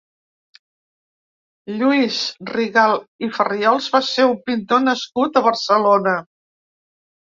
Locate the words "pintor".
4.49-4.85